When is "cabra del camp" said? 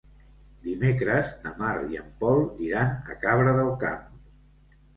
3.27-4.05